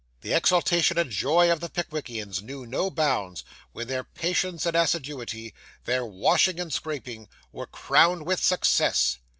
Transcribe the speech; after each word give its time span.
The 0.21 0.33
exultation 0.33 0.97
and 0.97 1.11
joy 1.11 1.51
of 1.51 1.59
the 1.59 1.69
Pickwickians 1.69 2.41
knew 2.41 2.65
no 2.65 2.89
bounds, 2.89 3.43
when 3.71 3.87
their 3.87 4.03
patience 4.03 4.65
and 4.65 4.75
assiduity, 4.75 5.53
their 5.85 6.07
washing 6.07 6.59
and 6.59 6.73
scraping, 6.73 7.27
were 7.51 7.67
crowned 7.67 8.25
with 8.25 8.43
success. 8.43 9.19